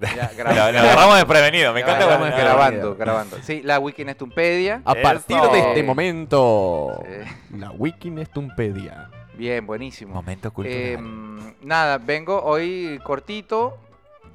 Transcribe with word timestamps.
Ya, 0.00 0.30
Lo, 0.32 0.36
grabando. 0.36 0.72
lo 0.72 0.78
agarramos 0.80 1.16
desprevenido, 1.16 1.72
me 1.72 1.80
encanta 1.80 2.06
Grabando, 2.06 2.26
cuando- 2.36 2.36
grabando, 2.44 2.96
grabando. 2.96 3.36
Sí, 3.42 3.62
la 3.62 3.78
Wikinestumpedia. 3.78 4.82
A 4.84 4.94
partir 4.94 5.36
de 5.40 5.58
este 5.60 5.82
momento, 5.82 7.02
Sí. 7.04 7.56
la 7.58 7.70
Wikinestumpedia. 7.72 9.10
Bien, 9.34 9.66
buenísimo. 9.66 10.14
Momento 10.14 10.52
cultural. 10.52 10.78
Em, 10.80 11.54
nada, 11.62 11.98
vengo 11.98 12.42
hoy 12.42 12.98
cortito, 13.04 13.76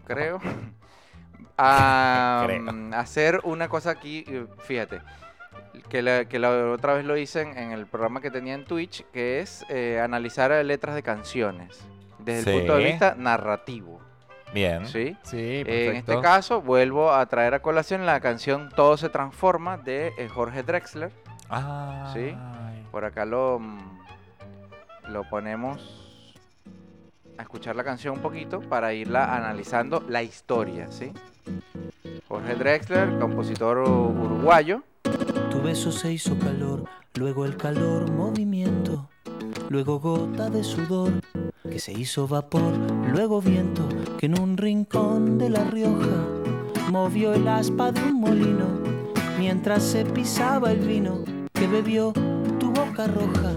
creo, 0.06 0.40
a 1.58 2.44
Creo. 2.48 2.62
mm, 2.72 2.94
hacer 2.94 3.40
una 3.44 3.68
cosa 3.70 3.92
aquí, 3.92 4.24
eh, 4.28 4.46
fíjate, 4.60 5.02
que 5.90 6.02
la, 6.02 6.26
que 6.26 6.40
la 6.40 6.50
otra 6.72 6.94
vez 6.94 7.06
lo 7.06 7.18
hice 7.18 7.42
en, 7.42 7.58
en 7.58 7.72
el 7.72 7.86
programa 7.88 8.22
que 8.22 8.32
tenía 8.32 8.54
en 8.54 8.66
Twitch, 8.66 9.04
que 9.12 9.40
es 9.40 9.66
eh, 9.70 10.00
analizar 10.04 10.52
letras 10.66 10.96
de 10.96 11.04
canciones 11.04 11.80
desde 12.20 12.52
el 12.52 12.58
punto 12.60 12.78
de 12.78 12.84
vista 12.86 13.16
narrativo, 13.18 14.00
Bien. 14.54 14.86
¿sí? 14.86 15.16
Sí, 15.24 15.38
Eh, 15.38 15.64
perfecto. 15.66 15.92
en 15.92 15.96
este 15.98 16.22
caso, 16.22 16.62
vuelvo 16.62 17.12
a 17.14 17.26
traer 17.26 17.54
a 17.54 17.62
colación 17.62 18.06
la 18.06 18.20
canción 18.20 18.70
Todo 18.76 18.98
se 18.98 19.10
transforma 19.10 19.78
de 19.78 20.14
eh, 20.18 20.28
Jorge 20.28 20.64
Drexler. 20.64 21.12
Ay. 21.50 22.86
Por 22.92 23.06
acá 23.06 23.26
lo, 23.26 23.60
mm, 23.60 23.80
lo 25.10 25.24
ponemos 25.30 26.24
a 27.38 27.42
escuchar 27.42 27.76
la 27.76 27.84
canción 27.84 28.16
un 28.16 28.22
poquito 28.22 28.60
para 28.62 28.94
irla 28.94 29.36
analizando 29.36 30.04
la 30.08 30.22
historia, 30.24 30.92
¿sí? 30.92 31.12
Jorge 32.28 32.56
Drexler, 32.56 33.18
compositor 33.20 33.80
uruguayo. 33.80 34.84
Tu 35.50 35.62
beso 35.62 35.92
se 35.92 36.12
hizo 36.14 36.38
calor, 36.40 36.86
luego 37.16 37.46
el 37.46 37.58
calor 37.58 38.10
movimiento, 38.12 39.10
luego 39.72 40.02
gota 40.02 40.50
de 40.50 40.66
sudor 40.66 41.14
que 41.64 41.80
se 41.80 41.94
hizo 41.94 42.28
vapor, 42.28 42.74
luego 43.14 43.42
viento 43.42 43.88
que 44.18 44.26
en 44.26 44.38
un 44.38 44.58
rincón 44.58 45.38
de 45.38 45.50
La 45.50 45.64
Rioja 45.64 46.28
movió 46.90 47.32
el 47.34 47.48
aspa 47.48 47.94
de 47.94 48.02
un 48.04 48.20
molino 48.20 48.68
mientras 49.40 49.82
se 49.84 50.04
pisaba 50.04 50.72
el 50.74 50.80
vino 50.82 51.24
que 51.54 51.68
bebió 51.68 52.12
tu 52.60 52.70
boca 52.74 53.08
roja, 53.08 53.54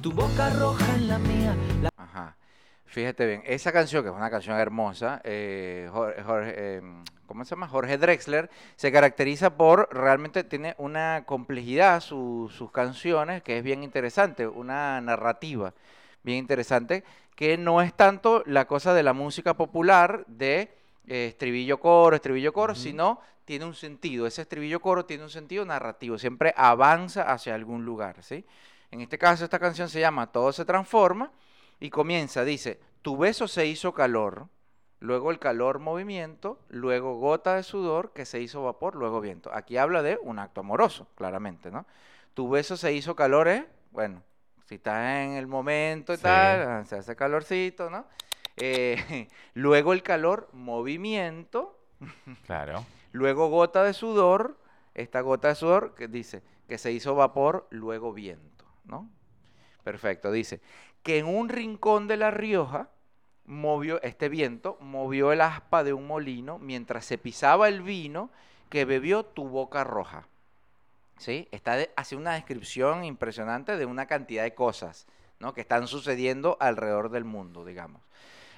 tu 0.00 0.10
boca 0.10 0.48
roja 0.58 0.94
en 0.94 1.08
la 1.08 1.18
mía. 1.18 1.54
la- 1.82 1.90
Ajá. 1.98 2.34
Fíjate 2.86 3.26
bien, 3.26 3.42
esa 3.44 3.72
canción, 3.72 4.02
que 4.02 4.08
es 4.08 4.16
una 4.16 4.30
canción 4.30 4.56
hermosa, 4.58 5.20
eh, 5.22 5.90
Jorge, 5.92 6.54
eh, 6.56 6.82
¿cómo 7.26 7.44
se 7.44 7.50
llama? 7.50 7.68
Jorge 7.68 7.98
Drexler, 7.98 8.50
se 8.76 8.92
caracteriza 8.92 9.56
por, 9.56 9.88
realmente 9.92 10.44
tiene 10.44 10.74
una 10.78 11.24
complejidad 11.26 12.00
su- 12.00 12.50
sus 12.56 12.70
canciones, 12.70 13.42
que 13.42 13.58
es 13.58 13.64
bien 13.64 13.82
interesante, 13.82 14.46
una 14.46 15.00
narrativa 15.00 15.74
bien 16.22 16.38
interesante, 16.38 17.04
que 17.36 17.56
no 17.56 17.82
es 17.82 17.94
tanto 17.94 18.42
la 18.46 18.66
cosa 18.66 18.94
de 18.94 19.02
la 19.02 19.12
música 19.12 19.54
popular 19.54 20.24
de 20.26 20.74
eh, 21.06 21.26
estribillo 21.28 21.78
coro, 21.78 22.16
estribillo 22.16 22.52
coro, 22.52 22.74
sino 22.74 23.20
tiene 23.44 23.64
un 23.64 23.74
sentido, 23.74 24.26
ese 24.26 24.42
estribillo 24.42 24.80
coro 24.80 25.04
tiene 25.04 25.22
un 25.22 25.30
sentido 25.30 25.64
narrativo, 25.64 26.18
siempre 26.18 26.52
avanza 26.56 27.30
hacia 27.30 27.54
algún 27.54 27.84
lugar, 27.84 28.22
¿sí? 28.24 28.44
En 28.90 29.00
este 29.00 29.18
caso 29.18 29.44
esta 29.44 29.58
canción 29.60 29.88
se 29.88 30.00
llama 30.00 30.32
Todo 30.32 30.52
se 30.52 30.64
transforma 30.64 31.30
y 31.78 31.90
comienza, 31.90 32.44
dice, 32.44 32.80
tu 33.02 33.16
beso 33.16 33.46
se 33.46 33.66
hizo 33.66 33.92
calor, 33.94 34.48
luego 35.06 35.30
el 35.30 35.38
calor 35.38 35.78
movimiento, 35.78 36.58
luego 36.68 37.14
gota 37.14 37.54
de 37.54 37.62
sudor 37.62 38.12
que 38.12 38.24
se 38.26 38.40
hizo 38.40 38.64
vapor, 38.64 38.96
luego 38.96 39.20
viento. 39.20 39.50
Aquí 39.54 39.76
habla 39.76 40.02
de 40.02 40.18
un 40.20 40.38
acto 40.40 40.60
amoroso, 40.60 41.06
claramente, 41.14 41.70
¿no? 41.70 41.86
Tu 42.34 42.48
beso 42.48 42.76
se 42.76 42.92
hizo 42.92 43.14
calor, 43.14 43.46
¿eh? 43.48 43.66
Bueno, 43.92 44.22
si 44.64 44.74
estás 44.74 45.24
en 45.24 45.34
el 45.34 45.46
momento 45.46 46.12
y 46.12 46.16
Sí. 46.16 46.22
tal, 46.24 46.62
ah, 46.62 46.84
se 46.84 46.96
hace 46.96 47.14
calorcito, 47.14 47.88
¿no? 47.88 48.04
Eh, 48.56 49.28
luego 49.54 49.92
el 49.92 50.02
calor, 50.02 50.48
movimiento, 50.52 51.78
Claro. 52.44 52.84
luego 53.12 53.48
gota 53.48 53.84
de 53.84 53.92
sudor, 53.94 54.58
esta 54.94 55.20
gota 55.20 55.48
de 55.48 55.54
sudor 55.54 55.94
que 55.94 56.08
dice 56.08 56.42
que 56.68 56.78
se 56.78 56.90
hizo 56.90 57.14
vapor, 57.14 57.68
luego 57.70 58.12
viento, 58.12 58.64
¿no? 58.84 59.08
Perfecto, 59.84 60.32
dice 60.32 60.60
que 61.04 61.18
en 61.18 61.26
un 61.26 61.48
rincón 61.48 62.08
de 62.08 62.16
La 62.16 62.32
Rioja 62.32 62.88
movió 63.46 64.02
este 64.02 64.28
viento, 64.28 64.76
movió 64.80 65.32
el 65.32 65.40
aspa 65.40 65.84
de 65.84 65.92
un 65.92 66.06
molino 66.06 66.58
mientras 66.58 67.04
se 67.04 67.18
pisaba 67.18 67.68
el 67.68 67.82
vino 67.82 68.30
que 68.68 68.84
bebió 68.84 69.24
tu 69.24 69.48
boca 69.48 69.84
roja. 69.84 70.26
¿Sí? 71.18 71.48
Está 71.50 71.76
de- 71.76 71.90
hace 71.96 72.14
una 72.16 72.34
descripción 72.34 73.04
impresionante 73.04 73.76
de 73.76 73.86
una 73.86 74.06
cantidad 74.06 74.42
de 74.42 74.54
cosas, 74.54 75.06
¿no? 75.40 75.54
que 75.54 75.62
están 75.62 75.86
sucediendo 75.86 76.56
alrededor 76.60 77.10
del 77.10 77.24
mundo, 77.24 77.64
digamos. 77.64 78.02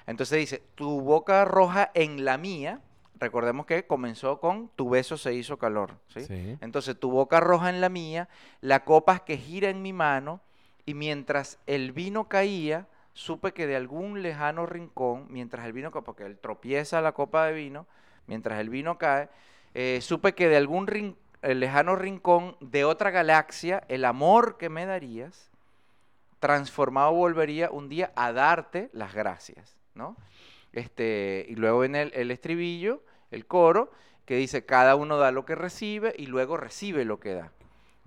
Entonces 0.06 0.38
dice, 0.38 0.62
tu 0.74 1.00
boca 1.02 1.44
roja 1.44 1.90
en 1.94 2.24
la 2.24 2.38
mía, 2.38 2.80
recordemos 3.14 3.66
que 3.66 3.86
comenzó 3.86 4.40
con 4.40 4.70
tu 4.74 4.88
beso 4.88 5.16
se 5.18 5.34
hizo 5.34 5.58
calor, 5.58 5.98
¿sí? 6.08 6.24
Sí. 6.24 6.56
Entonces, 6.60 6.98
tu 6.98 7.10
boca 7.10 7.40
roja 7.40 7.68
en 7.68 7.80
la 7.80 7.90
mía, 7.90 8.28
la 8.60 8.84
copa 8.84 9.18
que 9.20 9.36
gira 9.36 9.68
en 9.68 9.82
mi 9.82 9.92
mano, 9.92 10.40
y 10.86 10.94
mientras 10.94 11.58
el 11.66 11.92
vino 11.92 12.28
caía, 12.28 12.86
supe 13.18 13.52
que 13.52 13.66
de 13.66 13.74
algún 13.74 14.22
lejano 14.22 14.64
rincón, 14.64 15.26
mientras 15.28 15.66
el 15.66 15.72
vino, 15.72 15.90
porque 15.90 16.24
él 16.24 16.38
tropieza 16.38 17.00
la 17.00 17.10
copa 17.10 17.46
de 17.46 17.52
vino, 17.52 17.84
mientras 18.28 18.60
el 18.60 18.70
vino 18.70 18.96
cae, 18.96 19.28
eh, 19.74 19.98
supe 20.00 20.34
que 20.34 20.48
de 20.48 20.56
algún 20.56 20.86
rin- 20.86 21.16
eh, 21.42 21.56
lejano 21.56 21.96
rincón 21.96 22.56
de 22.60 22.84
otra 22.84 23.10
galaxia, 23.10 23.82
el 23.88 24.04
amor 24.04 24.56
que 24.56 24.68
me 24.68 24.86
darías, 24.86 25.50
transformado 26.38 27.12
volvería 27.12 27.70
un 27.72 27.88
día 27.88 28.12
a 28.14 28.32
darte 28.32 28.88
las 28.92 29.12
gracias, 29.14 29.76
¿no? 29.96 30.16
Este, 30.72 31.44
y 31.48 31.56
luego 31.56 31.82
el, 31.82 31.96
el 31.96 32.30
estribillo, 32.30 33.02
el 33.32 33.46
coro, 33.46 33.90
que 34.26 34.36
dice, 34.36 34.64
cada 34.64 34.94
uno 34.94 35.16
da 35.16 35.32
lo 35.32 35.44
que 35.44 35.56
recibe 35.56 36.14
y 36.16 36.26
luego 36.26 36.56
recibe 36.56 37.04
lo 37.04 37.18
que 37.18 37.34
da. 37.34 37.50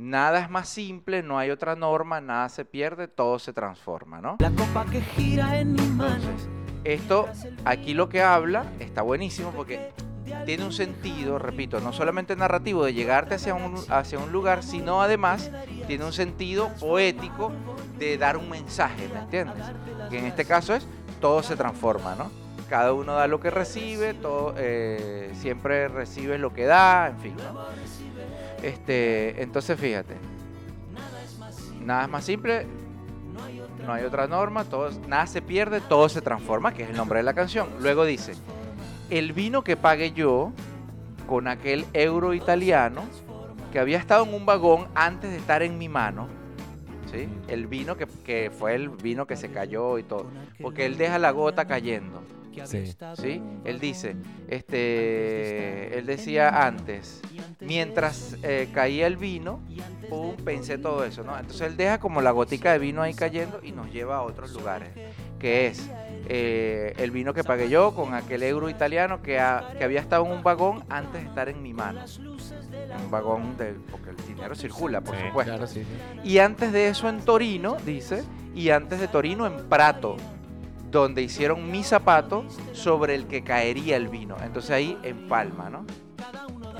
Nada 0.01 0.39
es 0.39 0.49
más 0.49 0.67
simple, 0.67 1.21
no 1.21 1.37
hay 1.37 1.51
otra 1.51 1.75
norma, 1.75 2.19
nada 2.21 2.49
se 2.49 2.65
pierde, 2.65 3.07
todo 3.07 3.37
se 3.37 3.53
transforma, 3.53 4.19
¿no? 4.19 4.37
La 4.39 4.49
copa 4.49 4.83
que 4.89 4.99
gira 4.99 5.59
en 5.59 5.73
mi 5.73 5.81
mano. 5.83 6.15
Entonces, 6.15 6.49
esto, 6.83 7.29
aquí 7.65 7.93
lo 7.93 8.09
que 8.09 8.23
habla, 8.23 8.65
está 8.79 9.03
buenísimo 9.03 9.51
porque 9.51 9.91
tiene 10.47 10.65
un 10.65 10.71
sentido, 10.71 11.37
repito, 11.37 11.79
no 11.81 11.93
solamente 11.93 12.35
narrativo 12.35 12.83
de 12.83 12.95
llegarte 12.95 13.35
hacia 13.35 13.53
un, 13.53 13.75
hacia 13.89 14.17
un 14.17 14.31
lugar, 14.31 14.63
sino 14.63 15.03
además 15.03 15.51
tiene 15.85 16.03
un 16.03 16.13
sentido 16.13 16.71
poético 16.79 17.51
de 17.99 18.17
dar 18.17 18.37
un 18.37 18.49
mensaje, 18.49 19.07
¿me 19.13 19.19
entiendes? 19.19 19.63
Que 20.09 20.17
en 20.17 20.25
este 20.25 20.45
caso 20.45 20.73
es, 20.73 20.87
todo 21.19 21.43
se 21.43 21.55
transforma, 21.55 22.15
¿no? 22.15 22.31
Cada 22.71 22.93
uno 22.93 23.15
da 23.15 23.27
lo 23.27 23.41
que 23.41 23.49
recibe, 23.49 24.13
todo, 24.13 24.55
eh, 24.57 25.29
siempre 25.33 25.89
recibe 25.89 26.37
lo 26.37 26.53
que 26.53 26.63
da, 26.63 27.09
en 27.09 27.19
fin. 27.19 27.35
Este, 28.63 29.43
entonces 29.43 29.77
fíjate, 29.77 30.15
nada 31.81 32.05
es 32.05 32.09
más 32.09 32.23
simple, 32.23 32.65
no 33.85 33.91
hay 33.91 34.05
otra 34.05 34.25
norma, 34.27 34.63
todo, 34.63 34.89
nada 35.05 35.27
se 35.27 35.41
pierde, 35.41 35.81
todo 35.81 36.07
se 36.07 36.21
transforma, 36.21 36.73
que 36.73 36.83
es 36.83 36.89
el 36.89 36.95
nombre 36.95 37.19
de 37.19 37.23
la 37.23 37.33
canción. 37.33 37.67
Luego 37.81 38.05
dice, 38.05 38.35
el 39.09 39.33
vino 39.33 39.65
que 39.65 39.75
pagué 39.75 40.13
yo 40.13 40.53
con 41.27 41.49
aquel 41.49 41.85
euro 41.91 42.33
italiano 42.33 43.03
que 43.73 43.79
había 43.79 43.97
estado 43.97 44.23
en 44.23 44.33
un 44.33 44.45
vagón 44.45 44.87
antes 44.95 45.29
de 45.29 45.35
estar 45.35 45.61
en 45.61 45.77
mi 45.77 45.89
mano, 45.89 46.29
¿sí? 47.11 47.27
El 47.49 47.67
vino 47.67 47.97
que, 47.97 48.07
que 48.23 48.49
fue 48.49 48.75
el 48.75 48.87
vino 48.87 49.27
que 49.27 49.35
se 49.35 49.51
cayó 49.51 49.97
y 49.97 50.03
todo, 50.03 50.27
porque 50.61 50.85
él 50.85 50.95
deja 50.97 51.19
la 51.19 51.31
gota 51.31 51.65
cayendo. 51.65 52.23
Sí. 52.65 52.93
¿sí? 53.21 53.41
Él 53.65 53.79
dice, 53.79 54.15
este, 54.47 55.97
él 55.97 56.05
decía 56.05 56.65
antes, 56.65 57.21
mientras 57.59 58.35
eh, 58.43 58.69
caía 58.73 59.07
el 59.07 59.17
vino, 59.17 59.59
pum, 60.09 60.35
pensé 60.43 60.77
todo 60.77 61.03
eso, 61.05 61.23
¿no? 61.23 61.37
Entonces 61.37 61.61
él 61.67 61.77
deja 61.77 61.99
como 61.99 62.21
la 62.21 62.31
gotica 62.31 62.71
de 62.73 62.79
vino 62.79 63.01
ahí 63.01 63.13
cayendo 63.13 63.59
y 63.63 63.71
nos 63.71 63.91
lleva 63.91 64.17
a 64.17 64.21
otros 64.23 64.51
lugares, 64.53 64.89
que 65.39 65.67
es 65.67 65.89
eh, 66.27 66.93
el 66.97 67.11
vino 67.11 67.33
que 67.33 67.43
pagué 67.43 67.69
yo 67.69 67.93
con 67.95 68.13
aquel 68.13 68.43
euro 68.43 68.69
italiano 68.69 69.21
que, 69.21 69.39
ha- 69.39 69.73
que 69.77 69.83
había 69.83 69.99
estado 69.99 70.25
en 70.25 70.31
un 70.31 70.43
vagón 70.43 70.83
antes 70.89 71.21
de 71.23 71.27
estar 71.27 71.49
en 71.49 71.61
mi 71.61 71.73
mano. 71.73 72.01
Un 73.03 73.09
vagón 73.09 73.57
de, 73.57 73.73
porque 73.89 74.09
el 74.11 74.17
dinero 74.27 74.53
circula, 74.55 75.01
por 75.01 75.15
Sí. 75.15 75.21
supuesto. 75.27 75.51
Claro, 75.53 75.67
sí, 75.67 75.81
sí. 75.83 76.29
Y 76.29 76.37
antes 76.39 76.71
de 76.73 76.89
eso 76.89 77.07
en 77.09 77.21
Torino, 77.21 77.77
dice, 77.85 78.23
y 78.53 78.69
antes 78.69 78.99
de 78.99 79.07
Torino 79.07 79.47
en 79.47 79.67
Prato, 79.69 80.17
donde 80.91 81.21
hicieron 81.21 81.71
mi 81.71 81.83
zapato 81.83 82.43
sobre 82.73 83.15
el 83.15 83.25
que 83.27 83.43
caería 83.43 83.95
el 83.95 84.09
vino. 84.09 84.35
Entonces 84.43 84.71
ahí 84.71 84.97
empalma, 85.03 85.69
¿no? 85.69 85.85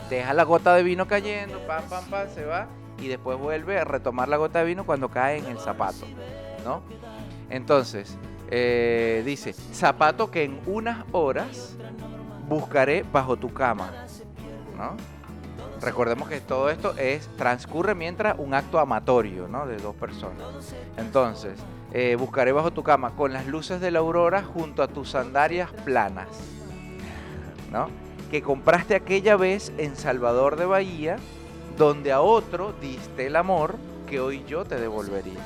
Deja 0.10 0.34
la 0.34 0.44
gota 0.44 0.75
de 0.75 0.84
vino 0.84 1.08
cayendo, 1.08 1.58
pam, 1.66 1.84
pam, 1.90 2.06
pam, 2.10 2.30
se 2.30 2.46
va, 2.46 2.68
y 3.00 3.08
después 3.08 3.40
vuelve 3.40 3.80
a 3.80 3.86
retomar 3.86 4.28
la 4.28 4.36
gota 4.36 4.60
de 4.60 4.66
vino 4.66 4.86
cuando 4.86 5.10
cae 5.10 5.38
en 5.38 5.46
el 5.46 5.58
zapato, 5.58 6.06
¿no? 6.66 6.84
Entonces, 7.50 8.18
eh, 8.50 9.24
dice, 9.25 9.54
zapato 9.54 10.30
que 10.30 10.44
en 10.44 10.60
unas 10.66 11.06
horas 11.14 11.78
buscaré 12.50 13.04
bajo 13.04 13.38
tu 13.38 13.54
cama, 13.54 13.92
¿no? 14.78 14.98
Recordemos 15.81 16.30
que 16.30 16.42
todo 16.42 16.69
esto 16.69 16.95
es 16.98 17.28
transcurre 17.38 17.95
mientras 17.95 18.38
un 18.38 18.54
acto 18.54 18.80
amatorio, 18.80 19.48
¿no? 19.48 19.66
De 19.66 19.78
dos 19.78 19.95
personas. 19.95 20.45
Entonces, 20.98 21.57
eh, 21.92 22.16
buscaré 22.18 22.51
bajo 22.51 22.72
tu 22.72 22.83
cama 22.83 23.16
con 23.16 23.33
las 23.33 23.48
luces 23.48 23.81
de 23.81 23.92
la 23.92 24.00
aurora 24.00 24.44
junto 24.44 24.83
a 24.83 24.88
tus 24.88 25.10
sandalias 25.10 25.72
planas. 25.83 26.28
¿no? 27.72 27.89
Que 28.30 28.42
compraste 28.42 28.95
aquella 28.95 29.36
vez 29.36 29.72
en 29.78 29.95
Salvador 29.95 30.56
de 30.56 30.66
Bahía, 30.66 31.18
donde 31.78 32.12
a 32.12 32.22
otro 32.22 32.74
diste 32.80 33.28
el 33.28 33.36
amor 33.36 33.75
que 34.07 34.19
hoy 34.19 34.44
yo 34.48 34.66
te 34.66 34.75
devolvería. 34.75 35.39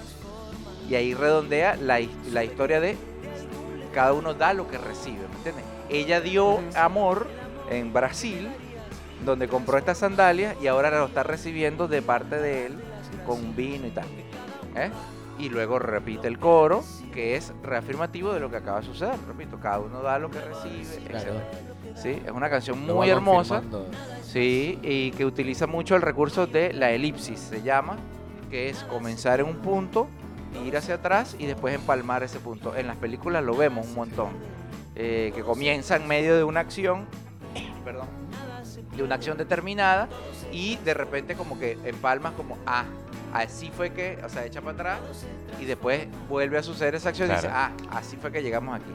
Y 0.90 0.96
ahí 0.96 1.14
redondea 1.14 1.76
la, 1.78 2.00
la 2.32 2.44
historia 2.44 2.80
de 2.80 2.98
cada 3.94 4.14
uno 4.14 4.34
da 4.34 4.54
lo 4.54 4.68
que 4.68 4.78
recibe, 4.78 5.28
¿me 5.30 5.36
entiendes? 5.38 5.66
Ella 5.90 6.20
dio 6.20 6.60
amor 6.76 7.28
en 7.70 7.94
Brasil, 7.94 8.50
donde 9.24 9.48
compró 9.48 9.78
estas 9.78 10.00
sandalias 10.00 10.56
y 10.62 10.68
ahora 10.68 10.90
lo 10.92 11.06
está 11.06 11.24
recibiendo 11.24 11.88
de 11.88 12.02
parte 12.02 12.38
de 12.38 12.68
él 12.68 12.74
con 13.26 13.40
un 13.40 13.56
vino 13.56 13.88
y 13.88 13.92
tal. 13.92 14.06
¿eh? 14.76 14.90
Y 15.40 15.50
luego 15.50 15.80
repite 15.80 16.28
el 16.28 16.40
coro, 16.40 16.84
que 17.14 17.36
es 17.36 17.54
reafirmativo 17.64 18.34
de 18.34 18.40
lo 18.40 18.50
que 18.50 18.58
acaba 18.58 18.80
de 18.80 18.86
suceder. 18.86 19.16
Repito, 19.28 19.60
cada 19.60 19.80
uno 19.80 20.02
da 20.02 20.18
lo 20.20 20.30
que 20.30 20.40
recibe, 20.40 21.04
Claro. 21.08 21.32
etc. 21.32 21.98
Sí, 21.98 22.22
es 22.26 22.32
una 22.32 22.50
canción 22.50 22.80
muy 22.86 23.10
hermosa. 23.10 23.62
Sí, 24.24 24.80
y 24.82 25.12
que 25.12 25.26
utiliza 25.26 25.68
mucho 25.68 25.96
el 25.96 26.02
recurso 26.02 26.48
de 26.48 26.74
la 26.74 26.92
elipsis, 26.92 27.40
se 27.40 27.62
llama, 27.62 27.98
que 28.50 28.70
es 28.70 28.84
comenzar 28.86 29.40
en 29.40 29.48
un 29.48 29.58
punto, 29.58 30.08
ir 30.66 30.78
hacia 30.78 30.96
atrás 30.96 31.36
y 31.40 31.46
después 31.46 31.74
empalmar 31.76 32.24
ese 32.24 32.40
punto. 32.40 32.76
En 32.76 32.88
las 32.88 32.96
películas 32.98 33.44
lo 33.44 33.56
vemos 33.58 33.88
un 33.88 33.94
montón, 33.96 34.30
eh, 34.96 35.32
que 35.36 35.42
comienza 35.42 35.96
en 35.98 36.08
medio 36.08 36.36
de 36.38 36.44
una 36.46 36.62
acción, 36.62 37.06
perdón, 37.84 38.08
de 38.96 39.04
una 39.04 39.16
acción 39.16 39.38
determinada 39.38 40.08
y 40.52 40.78
de 40.78 40.94
repente 40.94 41.36
como 41.36 41.60
que 41.60 41.78
empalmas 41.86 42.34
como, 42.34 42.58
ah, 42.66 42.86
así 43.34 43.72
fue 43.76 43.92
que, 43.92 44.18
o 44.24 44.30
sea, 44.30 44.46
echa 44.46 44.62
para 44.62 44.74
atrás 44.74 45.00
y 45.60 45.66
después 45.66 46.08
vuelve 46.30 46.58
a 46.58 46.64
suceder 46.64 46.96
esa 46.96 47.10
acción 47.10 47.30
y 47.30 47.34
dice, 47.36 47.48
ah, 47.52 47.72
así 47.92 48.18
fue 48.18 48.32
que 48.32 48.42
llegamos 48.42 48.76
aquí. 48.76 48.92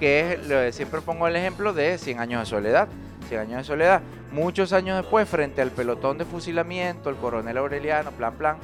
Que 0.00 0.32
es, 0.34 0.46
lo- 0.48 0.72
siempre 0.72 1.00
pongo 1.02 1.28
el 1.28 1.36
ejemplo 1.36 1.72
de 1.72 1.98
100 1.98 2.18
años 2.20 2.40
de 2.40 2.46
soledad. 2.46 2.88
100 3.28 3.40
años 3.42 3.58
de 3.58 3.64
soledad. 3.64 4.02
Muchos 4.32 4.72
años 4.72 5.00
después, 5.00 5.28
frente 5.28 5.62
al 5.62 5.70
pelotón 5.70 6.18
de 6.18 6.24
fusilamiento, 6.24 7.08
el 7.10 7.16
coronel 7.16 7.56
Aureliano, 7.56 8.10
plan, 8.10 8.34
plan, 8.34 8.56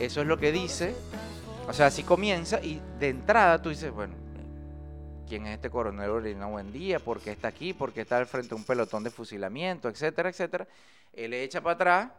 eso 0.00 0.20
es 0.20 0.26
lo 0.26 0.36
que 0.38 0.50
dice. 0.52 0.94
O 1.68 1.72
sea, 1.72 1.86
así 1.86 2.02
comienza 2.02 2.60
y 2.60 2.80
de 2.98 3.08
entrada 3.10 3.62
tú 3.62 3.68
dices, 3.70 3.90
bueno, 3.92 4.14
¿quién 5.28 5.46
es 5.46 5.54
este 5.54 5.70
coronel 5.70 6.10
Aureliano 6.10 6.50
Buendía? 6.50 6.98
¿Por 6.98 7.20
qué 7.20 7.32
está 7.32 7.48
aquí? 7.48 7.72
¿Por 7.72 7.92
qué 7.92 8.02
está 8.02 8.18
al 8.18 8.26
frente 8.26 8.50
de 8.50 8.54
un 8.56 8.64
pelotón 8.64 9.04
de 9.04 9.10
fusilamiento? 9.10 9.88
Etcétera, 9.88 10.28
etcétera. 10.30 10.66
Él 11.12 11.34
echa 11.34 11.60
para 11.60 11.74
atrás, 11.74 12.10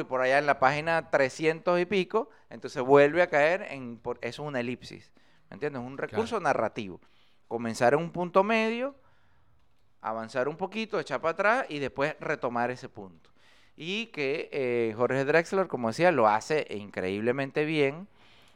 y 0.00 0.04
por 0.04 0.20
allá 0.20 0.38
en 0.38 0.46
la 0.46 0.58
página 0.58 1.10
300 1.10 1.80
y 1.80 1.84
pico, 1.86 2.28
entonces 2.50 2.82
vuelve 2.82 3.22
a 3.22 3.28
caer 3.28 3.62
en... 3.70 3.96
por- 3.98 4.18
eso 4.20 4.42
es 4.42 4.48
una 4.48 4.60
elipsis, 4.60 5.12
¿me 5.50 5.54
entiendes? 5.54 5.80
Es 5.82 5.86
un 5.86 5.98
recurso 5.98 6.40
narrativo. 6.40 7.00
Comenzar 7.48 7.94
en 7.94 8.00
un 8.00 8.10
punto 8.10 8.42
medio, 8.42 8.94
avanzar 10.00 10.48
un 10.48 10.56
poquito, 10.56 10.98
echar 10.98 11.20
para 11.20 11.32
atrás 11.32 11.66
y 11.68 11.78
después 11.78 12.16
retomar 12.20 12.70
ese 12.70 12.88
punto. 12.88 13.30
Y 13.76 14.06
que 14.06 14.48
eh, 14.52 14.94
Jorge 14.96 15.24
Drexler, 15.24 15.66
como 15.68 15.88
decía, 15.88 16.12
lo 16.12 16.28
hace 16.28 16.66
increíblemente 16.70 17.64
bien 17.64 18.08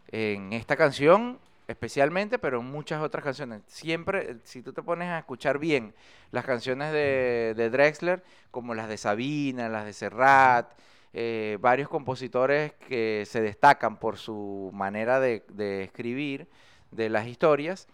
en 0.08 0.52
esta 0.52 0.76
canción 0.76 1.38
especialmente, 1.68 2.38
pero 2.38 2.60
en 2.60 2.66
muchas 2.66 3.02
otras 3.02 3.24
canciones. 3.24 3.62
Siempre, 3.66 4.30
eh, 4.32 4.36
si 4.44 4.62
tú 4.62 4.72
te 4.72 4.82
pones 4.82 5.08
a 5.08 5.18
escuchar 5.18 5.58
bien 5.58 5.94
las 6.30 6.44
canciones 6.44 6.92
de, 6.92 7.54
de 7.56 7.70
Drexler, 7.70 8.22
como 8.50 8.74
las 8.74 8.88
de 8.88 8.96
Sabina, 8.96 9.68
las 9.68 9.84
de 9.84 9.92
Serrat, 9.92 10.72
eh, 11.12 11.58
varios 11.60 11.88
compositores 11.88 12.72
que 12.88 13.24
se 13.26 13.40
destacan 13.40 13.98
por 13.98 14.16
su 14.18 14.70
manera 14.74 15.18
de, 15.18 15.44
de 15.48 15.82
escribir 15.82 16.46
de 16.90 17.08
las 17.08 17.26
historias. 17.26 17.88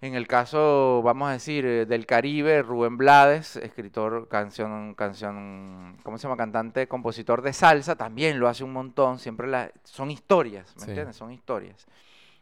En 0.00 0.14
el 0.14 0.26
caso, 0.26 1.00
vamos 1.02 1.30
a 1.30 1.32
decir, 1.32 1.64
eh, 1.64 1.86
del 1.86 2.04
Caribe, 2.04 2.60
Rubén 2.60 2.98
Blades, 2.98 3.56
escritor, 3.56 4.28
canción, 4.28 4.94
canción, 4.94 5.96
¿cómo 6.02 6.18
se 6.18 6.24
llama? 6.24 6.36
Cantante, 6.36 6.86
compositor 6.88 7.40
de 7.40 7.54
salsa, 7.54 7.96
también 7.96 8.38
lo 8.38 8.48
hace 8.48 8.64
un 8.64 8.72
montón. 8.74 9.18
Siempre 9.18 9.46
la, 9.46 9.70
son 9.84 10.10
historias, 10.10 10.74
¿me 10.76 10.82
Sí. 10.84 10.90
entiendes? 10.90 11.16
Son 11.16 11.32
historias 11.32 11.86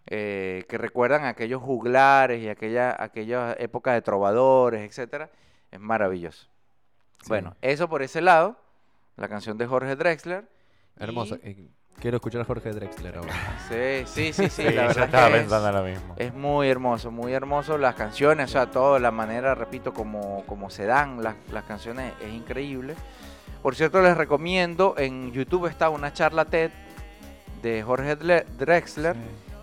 eh, 0.06 0.64
que 0.68 0.78
recuerdan 0.78 1.24
a 1.24 1.28
aquellos 1.30 1.62
juglares 1.62 2.42
y 2.42 2.48
aquella, 2.48 2.96
aquella 3.02 3.54
época 3.58 3.92
de 3.92 4.02
trovadores, 4.02 4.82
etcétera. 4.88 5.30
Es 5.70 5.80
maravilloso. 5.80 6.48
Sí. 7.22 7.28
Bueno, 7.28 7.56
eso 7.62 7.88
por 7.88 8.02
ese 8.02 8.20
lado, 8.20 8.56
la 9.16 9.28
canción 9.28 9.56
de 9.58 9.66
Jorge 9.66 9.96
Drexler. 9.96 10.44
Hermoso. 10.98 11.36
y- 11.36 11.48
Eh, 11.48 11.68
Quiero 12.00 12.16
escuchar 12.16 12.40
a 12.40 12.44
Jorge 12.44 12.72
Drexler 12.72 13.18
ahora. 13.18 13.32
Sí, 13.68 14.02
sí, 14.06 14.32
sí, 14.32 14.48
sí, 14.48 14.50
Sí, 14.68 14.74
la 14.74 14.86
verdad 14.86 14.90
es 14.98 15.04
estaba 15.04 15.28
que 15.28 15.34
es- 15.36 15.40
pensando 15.42 15.72
lo 15.72 15.84
mismo. 15.84 16.14
es 16.16 16.34
muy 16.34 16.68
hermoso, 16.68 17.10
muy 17.10 17.32
hermoso 17.34 17.76
las 17.78 17.94
canciones, 17.94 18.48
o 18.50 18.52
sea, 18.52 18.70
toda 18.70 18.98
la 18.98 19.10
manera, 19.10 19.54
repito, 19.54 19.92
como, 19.92 20.42
como 20.46 20.70
se 20.70 20.86
dan 20.86 21.22
las, 21.22 21.36
las 21.52 21.64
canciones 21.64 22.12
es 22.22 22.32
increíble. 22.32 22.94
Por 23.62 23.76
cierto, 23.76 24.00
les 24.02 24.16
recomiendo, 24.16 24.94
en 24.98 25.32
YouTube 25.32 25.66
está 25.66 25.90
una 25.90 26.12
charla 26.12 26.46
TED 26.46 26.70
de 27.62 27.82
Jorge 27.82 28.16
Drexler 28.16 29.14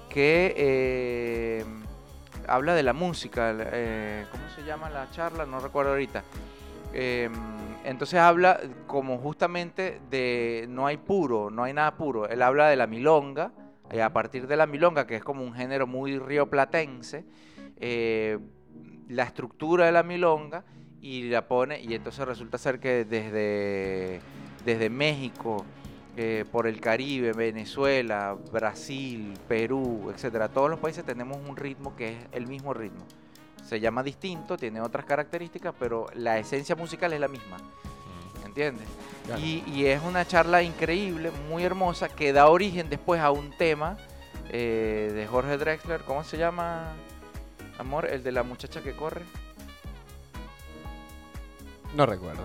que 0.09 0.53
eh, 0.57 1.65
habla 2.47 2.73
de 2.73 2.83
la 2.83 2.94
música, 2.94 3.56
eh, 3.57 4.25
¿cómo 4.31 4.44
se 4.56 4.63
llama 4.63 4.89
la 4.89 5.09
charla? 5.11 5.45
No 5.45 5.59
recuerdo 5.59 5.91
ahorita. 5.91 6.23
Eh, 6.94 7.29
entonces 7.85 8.19
habla 8.19 8.59
como 8.88 9.19
justamente 9.19 10.01
de 10.09 10.65
no 10.67 10.88
hay 10.88 10.97
puro, 10.97 11.51
no 11.51 11.63
hay 11.63 11.73
nada 11.73 11.95
puro. 11.95 12.27
Él 12.27 12.41
habla 12.41 12.67
de 12.67 12.75
la 12.75 12.88
milonga, 12.88 13.51
y 13.91 14.00
a 14.00 14.11
partir 14.11 14.47
de 14.47 14.57
la 14.57 14.65
milonga, 14.65 15.07
que 15.07 15.15
es 15.15 15.23
como 15.23 15.44
un 15.44 15.53
género 15.53 15.88
muy 15.88 16.19
rioplatense, 16.19 17.25
la 19.07 19.23
estructura 19.23 19.85
de 19.85 19.91
la 19.91 20.03
milonga 20.03 20.63
y 21.01 21.29
la 21.29 21.47
pone, 21.47 21.79
y 21.81 21.94
entonces 21.94 22.27
resulta 22.27 22.57
ser 22.57 22.79
que 22.79 23.06
desde, 23.06 24.19
desde 24.65 24.89
México, 24.89 25.65
eh, 26.21 26.44
por 26.51 26.68
el 26.68 26.81
Caribe, 26.81 27.31
Venezuela, 27.31 28.36
Brasil, 28.51 29.36
Perú, 29.48 30.12
etcétera, 30.13 30.50
todos 30.50 30.69
los 30.69 30.77
países 30.77 31.06
tenemos 31.06 31.38
un 31.48 31.56
ritmo 31.56 31.95
que 31.95 32.10
es 32.10 32.18
el 32.33 32.45
mismo 32.45 32.74
ritmo. 32.74 33.06
Se 33.66 33.80
llama 33.80 34.04
distinto, 34.04 34.57
tiene 34.57 34.81
otras 34.81 35.06
características, 35.06 35.74
pero 35.80 36.07
la 36.16 36.38
esencia 36.38 36.75
musical 36.75 37.13
es 37.13 37.21
la 37.21 37.30
misma. 37.30 37.56
¿Entiendes? 38.45 38.86
Claro. 39.27 39.42
Y, 39.42 39.63
y 39.66 39.86
es 39.86 40.01
una 40.04 40.27
charla 40.27 40.62
increíble, 40.62 41.31
muy 41.48 41.63
hermosa, 41.63 42.10
que 42.10 42.33
da 42.33 42.50
origen 42.50 42.89
después 42.89 43.21
a 43.21 43.31
un 43.31 43.51
tema 43.51 43.95
eh, 44.50 45.13
de 45.16 45.25
Jorge 45.25 45.57
Drexler. 45.57 46.01
¿Cómo 46.01 46.25
se 46.25 46.38
llama, 46.38 46.95
amor? 47.77 48.07
El 48.07 48.24
de 48.24 48.33
la 48.33 48.44
muchacha 48.44 48.83
que 48.83 48.94
corre. 48.94 49.24
No 51.95 52.06
recuerdo. 52.06 52.44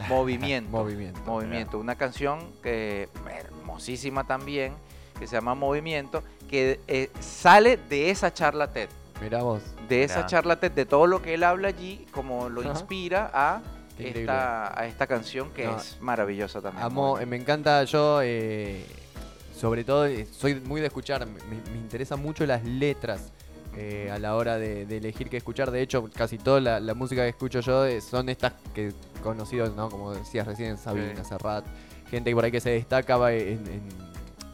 Movimiento. 0.08 0.70
Movimiento. 0.70 1.20
Movimiento, 1.26 1.78
una 1.78 1.94
canción 1.96 2.40
que 2.62 3.08
hermosísima 3.30 4.24
también, 4.24 4.72
que 5.18 5.26
se 5.26 5.36
llama 5.36 5.54
Movimiento, 5.54 6.22
que 6.48 6.80
eh, 6.88 7.10
sale 7.20 7.76
de 7.76 8.10
esa 8.10 8.32
charla 8.32 8.68
TED, 8.72 8.88
Mirá 9.20 9.42
vos. 9.42 9.62
de 9.88 10.04
esa 10.04 10.16
Mirá. 10.16 10.26
charla 10.26 10.60
TED, 10.60 10.72
de 10.72 10.86
todo 10.86 11.06
lo 11.06 11.20
que 11.22 11.34
él 11.34 11.44
habla 11.44 11.68
allí, 11.68 12.06
como 12.12 12.48
lo 12.48 12.60
Ajá. 12.62 12.70
inspira 12.70 13.30
a 13.34 13.60
esta, 13.98 14.80
a 14.80 14.86
esta 14.86 15.06
canción 15.06 15.50
que 15.50 15.64
No, 15.66 15.76
es 15.76 15.98
maravillosa 16.00 16.60
también. 16.62 16.84
Amo, 16.84 17.18
eh, 17.18 17.26
me 17.26 17.36
encanta 17.36 17.84
yo, 17.84 18.20
eh, 18.22 18.84
sobre 19.54 19.84
todo, 19.84 20.06
soy 20.32 20.54
muy 20.54 20.80
de 20.80 20.86
escuchar, 20.86 21.26
me, 21.26 21.38
me 21.70 21.76
interesan 21.76 22.20
mucho 22.22 22.46
las 22.46 22.64
letras 22.64 23.30
eh, 23.76 24.10
a 24.10 24.18
la 24.18 24.34
hora 24.36 24.56
de, 24.58 24.86
de 24.86 24.96
elegir 24.96 25.28
qué 25.28 25.36
escuchar. 25.36 25.70
De 25.70 25.82
hecho, 25.82 26.08
casi 26.16 26.38
toda 26.38 26.60
la, 26.60 26.80
la 26.80 26.94
música 26.94 27.22
que 27.22 27.28
escucho 27.28 27.60
yo 27.60 27.84
son 28.00 28.28
estas 28.30 28.54
que 28.74 28.92
conocidos, 29.20 29.74
¿no? 29.76 29.88
Como 29.88 30.12
decías 30.14 30.46
recién, 30.46 30.76
Sabina. 30.78 31.24
Serrat, 31.24 31.64
gente 32.10 32.34
por 32.34 32.44
ahí 32.44 32.50
que 32.52 32.60
se 32.60 32.70
destaca 32.70 33.16
va 33.16 33.32
en, 33.32 33.58
en- 33.66 34.10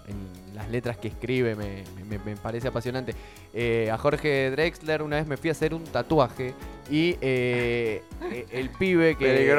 en 0.09 0.55
las 0.55 0.71
letras 0.71 0.97
que 0.97 1.09
escribe, 1.09 1.55
me, 1.57 1.83
me- 2.09 2.19
me 2.19 2.37
parece 2.37 2.69
apasionante. 2.69 3.15
Eh, 3.53 3.91
a 3.93 3.99
Jorge 3.99 4.51
Drexler 4.53 5.03
una 5.03 5.17
vez 5.17 5.27
me 5.27 5.37
fui 5.37 5.49
a 5.49 5.53
hacer 5.53 5.75
un 5.75 5.83
tatuaje 5.85 6.55
y 6.91 7.17
eh, 7.21 8.03
eh, 8.33 8.47
el 8.53 8.71
pibe 8.71 9.17
que, 9.17 9.51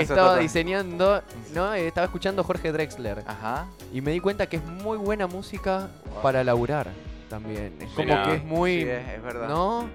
estaba 0.00 0.38
diseñando, 0.38 1.22
¿no? 1.54 1.74
Eh, 1.74 1.86
estaba 1.86 2.06
escuchando 2.06 2.42
Jorge 2.44 2.72
Drexler 2.72 3.22
Ajá. 3.26 3.66
y 3.92 4.00
me 4.00 4.12
di 4.12 4.20
cuenta 4.20 4.46
que 4.48 4.56
es 4.56 4.64
muy 4.64 4.96
buena 4.98 5.26
música 5.26 5.90
Wow. 6.14 6.22
para 6.22 6.42
laburar 6.42 6.88
también. 7.28 7.74
Es 7.80 7.90
como 7.90 8.22
que 8.24 8.34
es 8.36 8.44
muy... 8.44 8.80
Sí, 8.82 8.88
es, 8.88 9.08
es 9.08 9.22
verdad. 9.22 9.48
¿No? 9.48 9.88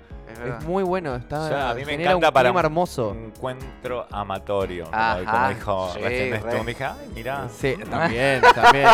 Es 0.43 0.63
muy 0.65 0.83
bueno, 0.83 1.15
está, 1.15 1.41
O 1.41 1.47
sea, 1.47 1.69
a 1.69 1.73
mí 1.75 1.85
me 1.85 1.93
encanta 1.93 2.15
un 2.27 2.33
para 2.33 2.49
clima 2.49 2.59
un- 2.59 2.65
hermoso. 2.65 3.09
Un 3.09 3.25
encuentro 3.25 4.05
amatorio. 4.11 4.85
como- 4.91 5.49
dijo 5.49 5.91
sí, 5.93 5.99
recién 6.01 6.31
re. 6.31 6.37
Stone, 6.49 6.65
dije, 6.65 6.83
ay, 6.85 7.11
mirá. 7.15 7.47
Sí, 7.49 7.75
también, 7.89 8.41
también. 8.53 8.87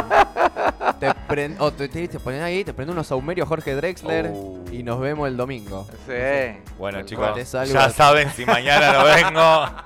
te, 0.99 1.07
pren- 1.27 1.55
o 1.59 1.71
te, 1.71 1.87
te, 1.89 2.07
te 2.07 2.19
ponen 2.19 2.41
ahí, 2.43 2.63
te 2.63 2.73
prende 2.73 2.91
unos 2.93 3.07
saumerios 3.07 3.47
Jorge 3.47 3.75
Drexler 3.75 4.31
Oh. 4.33 4.59
y 4.71 4.83
nos 4.83 4.99
vemos 4.99 5.27
el 5.27 5.37
domingo. 5.37 5.87
Sí. 6.07 6.59
Bueno, 6.77 7.01
chicos, 7.03 7.51
ya 7.51 7.89
saben 7.89 8.29
si 8.31 8.45
mañana 8.45 8.93
no 8.93 9.03
vengo. 9.05 9.65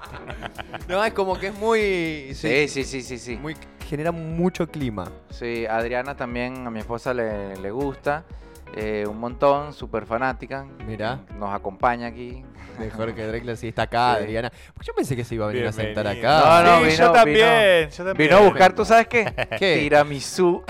No, 0.88 1.03
es 1.03 1.13
como 1.13 1.39
que 1.39 1.47
es 1.47 1.55
muy... 1.55 2.33
Sí, 2.35 2.67
sí, 2.67 2.83
sí, 2.83 3.01
sí, 3.01 3.17
sí. 3.17 3.38
Muy, 3.38 3.55
genera 3.89 4.12
mucho 4.12 4.67
clima. 4.67 5.05
Sí, 5.31 5.65
Adriana 5.65 6.15
también, 6.15 6.67
a 6.67 6.69
mi 6.69 6.79
esposa 6.79 7.12
le, 7.12 7.55
le 7.57 7.71
gusta. 7.71 8.24
Eh, 8.75 9.05
un 9.10 9.20
montón, 9.20 9.74
súper 9.74 10.05
fanática. 10.05 10.65
Mirá. 10.86 11.20
Nos 11.38 11.53
acompaña 11.53 12.08
aquí. 12.08 12.44
De 12.79 12.91
Jorge 12.91 13.25
Drexler, 13.27 13.55
sí, 13.55 13.70
está 13.70 13.84
acá, 13.84 14.15
Sí. 14.17 14.24
Adriana. 14.25 14.51
Yo 14.82 14.94
pensé 14.94 15.15
que 15.15 15.24
se 15.24 15.36
iba 15.36 15.46
a 15.46 15.48
venir 15.48 15.65
a 15.65 15.72
sentar 15.72 16.05
acá. 16.08 16.39
No, 16.39 16.63
no, 16.63 16.77
Sí, 16.79 16.84
vino- 16.91 16.98
yo 16.98 17.12
también, 17.13 17.89
yo 17.89 18.03
también. 18.05 18.17
Vino 18.29 18.38
a 18.38 18.41
buscar, 18.41 18.74
¿tú 18.74 18.84
sabes 18.84 19.08
qué? 19.08 19.34
¿Qué? 19.58 19.77
Tiramisú. 19.79 20.62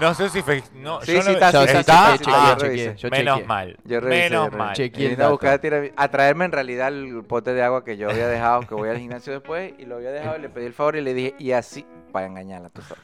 No 0.00 0.14
sé 0.14 0.28
si 0.30 0.42
fe- 0.42 0.62
no, 0.74 1.00
Sí, 1.02 1.12
yo 1.14 1.22
sí, 1.22 1.28
no- 1.28 1.34
está, 1.34 1.48
está, 1.48 1.64
está, 1.64 2.12
chequeé, 2.12 2.14
está, 2.14 2.32
Ah, 2.34 2.56
yo 2.58 2.66
chequeé, 2.66 2.96
yo 2.96 3.10
menos 3.10 3.34
chequeé. 3.36 3.46
mal. 3.48 3.76
Yo 3.84 4.00
revisé, 4.00 4.30
menos 4.30 4.52
mal. 4.52 4.74
Chequeé 4.74 5.04
el 5.04 5.10
Vine 5.12 5.24
a 5.24 5.28
buscar 5.28 5.60
tiramisú- 5.60 5.92
a 5.96 6.08
traerme 6.08 6.44
en 6.46 6.52
realidad 6.52 6.88
el 6.88 7.22
pote 7.24 7.52
de 7.54 7.62
agua 7.62 7.84
que 7.84 7.96
yo 7.96 8.10
había 8.10 8.28
dejado, 8.28 8.60
que 8.62 8.74
voy 8.74 8.88
al 8.88 8.98
gimnasio 8.98 9.32
después, 9.34 9.74
y 9.78 9.84
lo 9.84 9.96
había 9.96 10.10
dejado, 10.10 10.38
y 10.38 10.40
le 10.40 10.48
pedí 10.48 10.66
el 10.66 10.72
favor 10.72 10.96
y 10.96 11.02
le 11.02 11.12
dije, 11.14 11.34
y 11.38 11.52
así, 11.52 11.84
para 12.12 12.26
engañarla, 12.26 12.70
tú 12.70 12.80
sabes. 12.82 13.02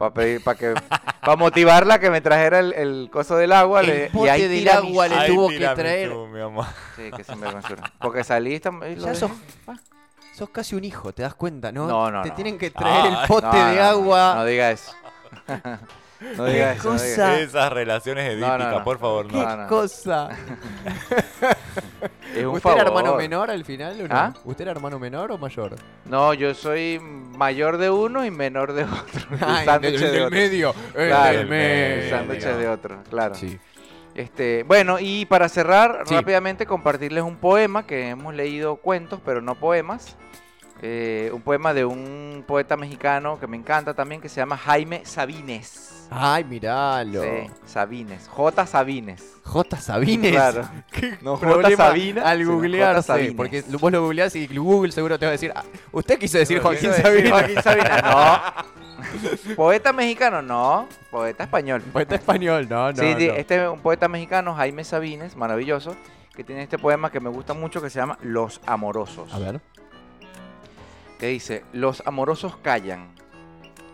Para 0.00 0.14
pedir, 0.14 0.42
para 0.42 0.56
que, 0.58 0.72
para 1.20 1.36
motivarla 1.36 1.94
a 1.96 1.98
que 2.00 2.08
me 2.08 2.22
trajera 2.22 2.58
el, 2.60 2.72
el 2.72 3.10
coso 3.12 3.36
del 3.36 3.52
agua. 3.52 3.82
le, 3.82 4.06
El 4.06 4.08
y 4.08 4.16
pote 4.16 4.30
hay 4.30 4.48
del 4.48 4.68
agua 4.70 5.08
le 5.08 5.26
tuvo 5.26 5.48
que 5.50 5.58
traer. 5.58 6.08
mi 6.32 6.40
amor. 6.40 6.64
Sí, 6.96 7.10
que 7.14 7.22
sinvergüenzura. 7.22 7.82
Porque 8.00 8.24
y 8.24 8.86
y 8.88 8.96
lo 8.96 9.08
Ya 9.08 9.14
sos, 9.14 9.30
Ah. 9.66 9.74
sos 10.34 10.48
casi 10.48 10.74
un 10.74 10.84
hijo, 10.84 11.12
¿te 11.12 11.20
das 11.20 11.34
cuenta? 11.34 11.70
No, 11.70 11.86
No, 11.86 12.10
no, 12.10 12.22
Te 12.22 12.30
no. 12.30 12.34
tienen 12.34 12.56
que 12.56 12.70
traer 12.70 13.12
Ah, 13.14 13.20
el 13.20 13.28
pote 13.28 13.46
No, 13.46 13.52
no, 13.52 13.68
de 13.68 13.76
no, 13.76 13.82
agua. 13.84 14.32
No 14.36 14.44
diga 14.46 14.70
eso. 14.70 14.92
no 16.36 16.44
diga 16.46 16.72
eso. 16.72 16.90
no 16.92 16.98
diga 16.98 17.04
cosa? 17.06 17.34
eso. 17.34 17.42
Esas 17.58 17.72
relaciones 17.72 18.30
edípicas, 18.30 18.58
no, 18.58 18.70
no. 18.78 18.84
por 18.84 18.98
favor, 18.98 19.26
¿Qué 19.26 19.36
no. 19.36 19.42
no, 19.44 19.56
no. 19.56 19.66
cosa? 19.68 20.28
Es 22.34 22.44
un 22.46 22.54
¿Usted 22.56 22.70
era 22.70 22.82
hermano 22.82 23.16
menor 23.16 23.50
al 23.50 23.64
final 23.64 24.00
o 24.02 24.08
no? 24.08 24.14
¿Ah? 24.14 24.32
¿Usted 24.44 24.62
era 24.62 24.70
hermano 24.70 24.98
menor 25.00 25.32
o 25.32 25.38
mayor? 25.38 25.74
No, 26.04 26.32
yo 26.32 26.54
soy 26.54 27.00
mayor 27.00 27.76
de 27.76 27.90
uno 27.90 28.24
y 28.24 28.30
menor 28.30 28.72
de 28.72 28.84
otro. 28.84 29.26
El 29.58 29.64
sándwich 29.64 29.94
el 29.94 30.00
de 30.00 30.10
del 30.10 30.22
otro. 30.22 30.30
medio. 30.36 30.74
el 30.94 31.08
Claro, 31.08 31.32
del 31.32 31.40
el 31.40 31.46
medio. 31.48 31.74
El 31.94 31.96
medio. 31.98 32.10
sándwich 32.10 32.44
de 32.44 32.68
otro, 32.68 33.02
claro. 33.10 33.34
Sí. 33.34 33.58
Este, 34.14 34.62
bueno, 34.64 34.98
y 35.00 35.24
para 35.26 35.48
cerrar, 35.48 36.02
Sí. 36.04 36.14
rápidamente 36.14 36.66
compartirles 36.66 37.24
un 37.24 37.36
poema 37.36 37.84
que 37.86 38.10
hemos 38.10 38.32
leído 38.34 38.76
cuentos, 38.76 39.20
pero 39.24 39.40
no 39.40 39.54
poemas. 39.56 40.16
Eh, 40.82 41.30
un 41.34 41.42
poema 41.42 41.74
de 41.74 41.84
un 41.84 42.44
poeta 42.46 42.76
mexicano 42.76 43.38
que 43.40 43.46
me 43.48 43.56
encanta 43.56 43.92
también, 43.94 44.20
que 44.20 44.28
se 44.28 44.36
llama 44.36 44.56
Jaime 44.56 45.04
Sabines. 45.04 45.99
Ay, 46.10 46.42
miralo. 46.44 47.22
Sí, 47.22 47.28
Sabines. 47.66 48.28
J. 48.28 48.66
Sabines. 48.66 49.22
J. 49.44 49.76
Sabines. 49.76 50.32
Claro. 50.32 50.68
¿Qué 50.92 51.18
No, 51.22 51.36
J. 51.36 51.76
Sabina, 51.76 52.22
al 52.22 52.44
googlearse? 52.44 53.02
Sabines. 53.06 53.34
Porque 53.34 53.62
vos 53.62 53.92
lo 53.92 54.02
googleás 54.02 54.34
y 54.34 54.46
Google 54.48 54.90
seguro 54.92 55.18
te 55.18 55.26
va 55.26 55.30
a 55.30 55.32
decir, 55.32 55.52
"Ah, 55.54 55.62
usted 55.92 56.18
quiso 56.18 56.38
decir 56.38 56.60
Joaquín 56.60 56.92
Sabines. 56.92 57.30
Joaquín 57.30 57.62
Sabina, 57.62 58.02
no. 58.02 58.70
Poeta 59.56 59.92
mexicano, 59.92 60.42
no. 60.42 60.88
Poeta 61.10 61.44
español. 61.44 61.80
Poeta 61.92 62.16
español, 62.16 62.66
no, 62.68 62.92
no. 62.92 62.96
sí, 62.98 63.14
sí, 63.18 63.28
no. 63.28 63.34
este 63.34 63.62
es 63.62 63.68
un 63.68 63.80
poeta 63.80 64.08
mexicano, 64.08 64.54
Jaime 64.54 64.84
Sabines, 64.84 65.36
maravilloso, 65.36 65.96
que 66.34 66.44
tiene 66.44 66.62
este 66.62 66.78
poema 66.78 67.10
que 67.10 67.20
me 67.20 67.30
gusta 67.30 67.54
mucho 67.54 67.80
que 67.80 67.88
se 67.90 67.98
llama 67.98 68.18
Los 68.22 68.60
Amorosos. 68.66 69.32
A 69.32 69.38
ver. 69.38 69.60
Que 71.18 71.26
dice, 71.28 71.64
los 71.72 72.02
amorosos 72.06 72.56
callan. 72.56 73.08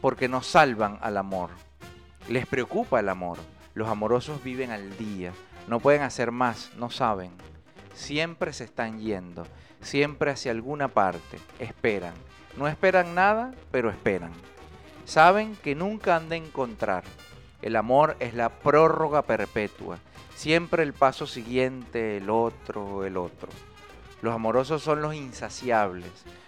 porque 0.00 0.28
no 0.28 0.42
salvan 0.42 0.98
al 1.00 1.16
amor. 1.16 1.50
Les 2.28 2.46
preocupa 2.46 3.00
el 3.00 3.08
amor. 3.08 3.38
Los 3.74 3.88
amorosos 3.88 4.42
viven 4.42 4.70
al 4.70 4.96
día, 4.98 5.32
no 5.68 5.80
pueden 5.80 6.02
hacer 6.02 6.32
más, 6.32 6.70
no 6.76 6.90
saben. 6.90 7.30
Siempre 7.94 8.52
se 8.52 8.64
están 8.64 9.00
yendo, 9.00 9.46
siempre 9.80 10.30
hacia 10.30 10.50
alguna 10.50 10.88
parte, 10.88 11.38
esperan. 11.58 12.14
No 12.56 12.66
esperan 12.66 13.14
nada, 13.14 13.52
pero 13.70 13.90
esperan. 13.90 14.32
Saben 15.04 15.56
que 15.56 15.74
nunca 15.74 16.16
han 16.16 16.28
de 16.28 16.36
encontrar. 16.36 17.04
El 17.62 17.76
amor 17.76 18.16
es 18.18 18.34
la 18.34 18.48
prórroga 18.48 19.22
perpetua. 19.22 19.98
Siempre 20.34 20.82
el 20.82 20.92
paso 20.92 21.26
siguiente, 21.26 22.16
el 22.16 22.30
otro, 22.30 23.04
el 23.04 23.16
otro. 23.16 23.48
Los 24.22 24.34
amorosos 24.34 24.82
son 24.82 25.02
los 25.02 25.14
insaciables, 25.14 26.10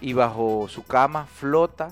y 0.00 0.12
bajo 0.12 0.66
su 0.68 0.84
cama 0.84 1.26
flota 1.26 1.90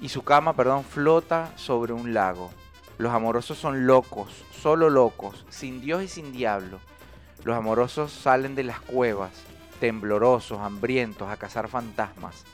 y 0.00 0.08
su 0.08 0.22
cama, 0.22 0.54
perdón, 0.54 0.84
flota 0.84 1.52
sobre 1.56 1.92
un 1.92 2.14
lago. 2.14 2.50
Los 2.98 3.12
amorosos 3.12 3.58
son 3.58 3.86
locos, 3.86 4.44
solo 4.52 4.90
locos, 4.90 5.44
sin 5.48 5.80
Dios 5.80 6.02
y 6.02 6.08
sin 6.08 6.32
diablo. 6.32 6.78
Los 7.44 7.56
amorosos 7.56 8.12
salen 8.12 8.54
de 8.54 8.64
las 8.64 8.80
cuevas, 8.80 9.30
temblorosos, 9.80 10.58
hambrientos, 10.60 11.28
a 11.28 11.36
cazar 11.36 11.68
fantasmas. 11.68 12.44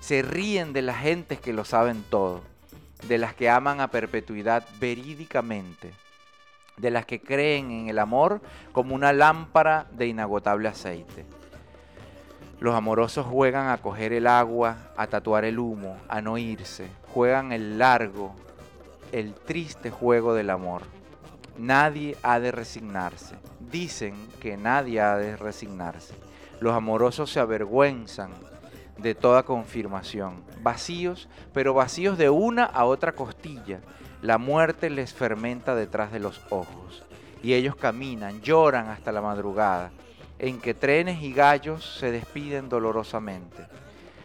Se 0.00 0.22
ríen 0.22 0.72
de 0.72 0.82
las 0.82 0.98
gentes 0.98 1.40
que 1.40 1.52
lo 1.52 1.64
saben 1.64 2.04
todo, 2.08 2.42
de 3.08 3.18
las 3.18 3.34
que 3.34 3.48
aman 3.48 3.80
a 3.80 3.88
perpetuidad 3.88 4.66
verídicamente, 4.78 5.92
de 6.76 6.90
las 6.90 7.06
que 7.06 7.20
creen 7.20 7.70
en 7.70 7.88
el 7.88 7.98
amor 7.98 8.40
como 8.72 8.94
una 8.94 9.12
lámpara 9.12 9.86
de 9.92 10.06
inagotable 10.06 10.68
aceite. 10.68 11.24
Los 12.60 12.74
amorosos 12.74 13.26
juegan 13.26 13.68
a 13.68 13.78
coger 13.78 14.12
el 14.12 14.26
agua, 14.26 14.76
a 14.96 15.06
tatuar 15.06 15.44
el 15.44 15.58
humo, 15.58 15.98
a 16.08 16.20
no 16.20 16.38
irse. 16.38 16.88
Juegan 17.12 17.52
el 17.52 17.78
largo, 17.78 18.34
el 19.12 19.34
triste 19.34 19.90
juego 19.90 20.34
del 20.34 20.50
amor. 20.50 20.82
Nadie 21.58 22.16
ha 22.22 22.40
de 22.40 22.52
resignarse. 22.52 23.36
Dicen 23.60 24.14
que 24.40 24.56
nadie 24.56 25.00
ha 25.00 25.16
de 25.16 25.36
resignarse. 25.36 26.14
Los 26.60 26.74
amorosos 26.74 27.30
se 27.30 27.40
avergüenzan 27.40 28.30
de 28.98 29.14
toda 29.14 29.42
confirmación. 29.42 30.42
Vacíos, 30.62 31.28
pero 31.52 31.74
vacíos 31.74 32.16
de 32.18 32.30
una 32.30 32.64
a 32.64 32.84
otra 32.84 33.12
costilla. 33.12 33.80
La 34.22 34.38
muerte 34.38 34.90
les 34.90 35.12
fermenta 35.12 35.74
detrás 35.74 36.12
de 36.12 36.20
los 36.20 36.40
ojos. 36.50 37.04
Y 37.42 37.52
ellos 37.54 37.76
caminan, 37.76 38.40
lloran 38.40 38.88
hasta 38.88 39.12
la 39.12 39.20
madrugada, 39.20 39.90
en 40.38 40.60
que 40.60 40.74
trenes 40.74 41.22
y 41.22 41.32
gallos 41.32 41.98
se 41.98 42.10
despiden 42.10 42.68
dolorosamente. 42.68 43.66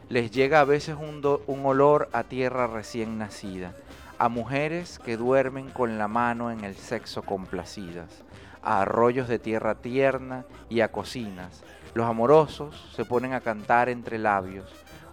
Les 0.10 0.32
llega 0.32 0.60
a 0.60 0.66
veces 0.66 0.96
un, 1.00 1.22
olor 1.66 2.10
a 2.14 2.24
tierra 2.24 2.68
recién 2.68 3.18
nacida, 3.18 3.76
a 4.18 4.28
mujeres 4.28 5.00
que 5.00 5.18
duermen 5.18 5.70
con 5.70 5.98
la 5.98 6.08
mano 6.08 6.52
en 6.52 6.64
el 6.64 6.76
sexo 6.76 7.22
complacidas, 7.22 8.24
a 8.64 8.82
arroyos 8.82 9.28
de 9.28 9.40
tierra 9.40 9.76
tierna 9.76 10.46
y 10.68 10.82
a 10.82 10.92
cocinas. 10.92 11.64
Los 11.94 12.08
amorosos 12.08 12.92
se 12.96 13.06
ponen 13.06 13.34
a 13.34 13.42
cantar 13.42 13.90
entre 13.90 14.18
labios 14.18 14.70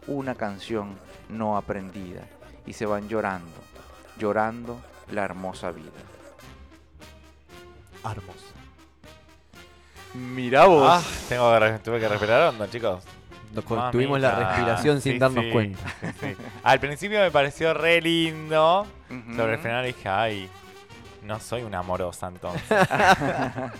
una 0.06 0.34
canción 0.34 0.96
no 1.28 1.56
aprendida 1.56 2.22
y 2.64 2.72
se 2.72 2.86
van 2.86 3.08
llorando, 3.08 3.52
llorando 4.18 4.80
la 5.10 5.24
hermosa 5.24 5.70
vida. 5.72 5.90
Hermoso. 8.04 8.65
Mira 10.16 10.64
vos. 10.66 10.88
Ah, 10.90 11.02
tengo 11.28 11.52
que 11.58 11.78
tuve 11.84 12.00
que 12.00 12.08
respirar 12.08 12.48
hondo, 12.48 12.66
chicos. 12.68 13.02
Nos 13.52 13.64
tuvimos 13.90 14.20
la 14.20 14.32
Mamita. 14.32 14.48
respiración 14.50 15.00
sin 15.00 15.12
Sí, 15.14 15.18
darnos 15.18 15.44
sí, 15.44 15.50
cuenta. 15.50 15.78
sí, 16.00 16.06
sí. 16.20 16.36
Al 16.62 16.80
principio 16.80 17.20
me 17.20 17.30
pareció 17.30 17.74
re 17.74 18.00
lindo. 18.00 18.86
Sobre 19.34 19.54
el 19.54 19.58
final 19.60 19.84
dije, 19.86 20.08
ay, 20.08 20.50
no 21.22 21.40
soy 21.40 21.62
una 21.62 21.78
amorosa 21.78 22.28
entonces. 22.28 22.62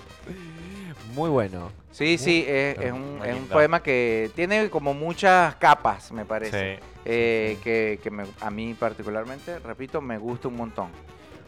Muy 1.15 1.31
bueno. 1.31 1.71
Sí, 1.91 2.19
sí, 2.19 2.45
es, 2.47 2.93
un, 2.93 3.21
es 3.25 3.35
un 3.35 3.47
poema 3.47 3.83
que 3.83 4.31
tiene 4.35 4.69
como 4.69 4.93
muchas 4.95 5.55
capas, 5.57 6.13
me 6.13 6.25
parece. 6.25 6.77
Sí. 6.77 6.83
eh, 7.07 7.59
que, 7.63 7.99
que 8.03 8.11
me- 8.11 8.27
a 8.41 8.51
mí 8.51 8.75
particularmente, 8.75 9.59
repito, 9.61 10.01
me 10.01 10.19
gusta 10.19 10.49
un 10.49 10.57
montón. 10.57 10.89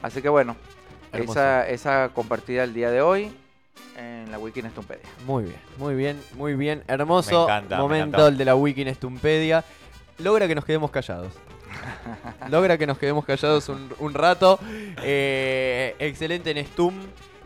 Así 0.02 0.23
que 0.23 0.28
bueno, 0.28 0.57
esa, 1.12 1.68
esa 1.68 2.11
compartida 2.14 2.64
el 2.64 2.73
día 2.73 2.90
de 2.90 3.02
hoy 3.02 3.30
en 4.28 4.32
la 4.32 4.38
Wiki 4.38 4.62
Nestumpedia. 4.62 5.02
Muy 5.26 5.44
bien, 5.44 5.56
muy 5.78 5.94
bien, 5.94 6.20
muy 6.37 6.54
bien. 6.54 6.85
Hermoso 6.87 7.47
Me 7.47 7.54
encanta, 7.54 7.76
me 7.76 7.82
momento 7.82 8.28
el 8.28 8.37
de 8.37 8.44
la 8.44 8.54
Wiki 8.54 8.82
en 8.82 8.88
Estumpedia. 8.88 9.64
Logra 10.18 10.47
que 10.47 10.54
nos 10.54 10.64
quedemos 10.64 10.90
callados. 10.90 11.32
Logra 12.50 12.76
que 12.78 12.87
nos 12.87 12.99
quedemos 12.99 13.25
callados 13.25 13.68
un, 13.68 13.92
un 13.99 14.14
rato. 14.14 14.58
Eh, 15.02 15.97
excelente 15.99 16.50
en 16.50 16.64
Stum. 16.66 16.94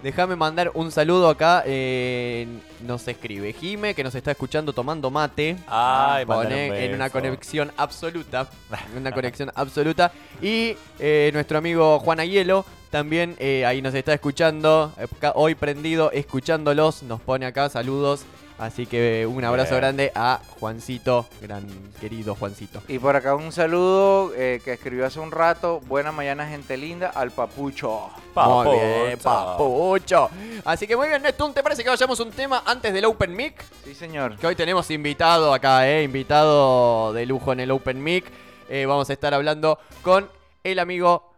Déjame 0.03 0.35
mandar 0.35 0.73
un 0.75 0.91
saludo 0.91 1.29
acá. 1.29 1.63
eh, 1.65 2.49
nos 2.85 3.07
escribe 3.07 3.53
Jime, 3.53 3.95
que 3.95 4.03
nos 4.03 4.15
está 4.17 4.33
escuchando 4.33 4.73
tomando 4.73 5.11
mate. 5.11 5.57
Ay, 5.69 6.27
Pone 6.27 6.71
un 6.71 6.77
en 6.77 6.95
una 6.95 7.09
conexión 7.11 7.71
absoluta. 7.77 8.49
en 8.91 8.99
Una 8.99 9.13
conexión 9.13 9.53
absoluta. 9.55 10.11
Y 10.41 10.75
eh, 10.99 11.31
nuestro 11.33 11.59
amigo 11.59 12.01
Juan 12.01 12.19
Ayelo 12.19 12.65
también 12.93 13.35
eh, 13.41 13.67
ahí 13.67 13.83
nos 13.83 13.95
está 13.95 14.13
escuchando. 14.15 14.93
eh, 14.99 15.07
Hoy 15.35 15.57
prendido, 15.57 16.13
escuchándolos. 16.13 17.03
Nos 17.03 17.21
pone 17.21 17.47
acá 17.47 17.69
saludos. 17.69 18.25
Así 18.59 18.87
que 18.87 19.27
un 19.27 19.43
abrazo 19.45 19.71
Bien. 19.71 19.81
grande 19.81 20.13
a 20.15 20.39
Juancito, 20.61 21.27
gran 21.41 21.67
querido 22.01 22.37
Juancito. 22.37 22.81
Y 22.87 22.99
por 23.01 23.17
acá 23.17 23.35
un 23.35 23.51
saludo 23.51 24.33
eh, 24.37 24.61
que 24.65 24.75
escribió 24.75 25.05
hace 25.07 25.19
un 25.19 25.33
rato. 25.33 25.81
Buena 25.89 26.13
mañana, 26.13 26.47
gente 26.47 26.77
linda, 26.77 27.09
al 27.09 27.33
papucho. 27.33 28.11
Muy 28.37 28.77
bien, 28.77 29.19
Papucho. 29.19 29.57
papucho. 29.57 30.31
Así 30.65 30.87
que 30.87 30.97
muy 30.97 31.09
bien, 31.09 31.23
Nestun, 31.23 31.53
¿te 31.55 31.63
parece 31.63 31.83
que 31.83 31.89
vayamos 31.91 32.21
un 32.21 32.31
tema 32.31 32.63
antes 32.65 32.93
del 32.93 33.07
Open 33.07 33.35
Mic? 33.35 33.65
Sí, 33.85 33.95
señor. 33.97 34.37
Que 34.37 34.47
hoy 34.47 34.55
tenemos 34.55 34.89
invitado 34.93 35.53
acá, 35.53 35.89
¿eh? 35.89 36.05
Invitado 36.05 37.13
de 37.15 37.27
lujo 37.27 37.53
en 37.53 37.61
el 37.61 37.71
Open 37.73 38.05
Mic. 38.05 38.27
Eh, 38.69 38.87
vamos 38.87 39.11
a 39.11 39.13
estar 39.15 39.35
hablando 39.35 39.79
con 40.03 40.29
el 40.63 40.79
amigo 40.79 41.32